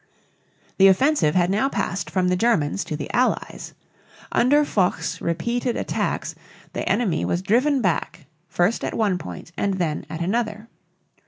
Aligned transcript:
The 0.79 0.87
offensive 0.87 1.35
had 1.35 1.51
now 1.51 1.69
passed 1.69 2.09
from 2.09 2.29
the 2.29 2.35
Germans 2.35 2.83
to 2.85 2.95
the 2.97 3.07
Allies. 3.13 3.75
Under 4.31 4.65
Foch's 4.65 5.21
repeated 5.21 5.77
attacks 5.77 6.33
the 6.73 6.89
enemy 6.89 7.23
was 7.23 7.43
driven 7.43 7.83
back 7.83 8.25
first 8.49 8.83
at 8.83 8.95
one 8.97 9.19
point 9.19 9.51
and 9.55 9.75
then 9.75 10.07
at 10.09 10.21
another. 10.21 10.69